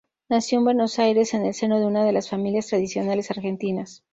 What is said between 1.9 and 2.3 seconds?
de las